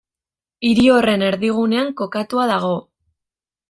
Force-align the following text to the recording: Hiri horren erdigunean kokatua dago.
Hiri 0.69 0.85
horren 0.93 1.25
erdigunean 1.29 1.95
kokatua 2.03 2.51
dago. 2.57 2.77